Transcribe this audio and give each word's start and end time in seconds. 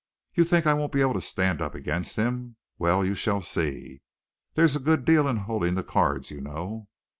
"You 0.33 0.45
think 0.45 0.65
I 0.65 0.73
won't 0.73 0.91
be 0.91 1.01
able 1.01 1.13
to 1.13 1.21
stand 1.21 1.61
up 1.61 1.75
against 1.75 2.15
him! 2.15 2.55
Well, 2.79 3.05
you 3.05 3.13
shall 3.13 3.39
see. 3.39 4.01
There's 4.55 4.75
a 4.75 4.79
good 4.79 5.05
deal 5.05 5.27
in 5.27 5.37
holding 5.37 5.75
the 5.75 5.83
cards, 5.83 6.31
you 6.31 6.41
know." 6.41 6.87